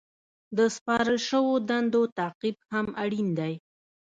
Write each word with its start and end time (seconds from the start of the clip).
د 0.57 0.59
سپارل 0.75 1.17
شوو 1.27 1.53
دندو 1.69 2.01
تعقیب 2.17 2.57
هم 2.71 2.87
اړین 3.03 3.27
دی. 3.39 3.53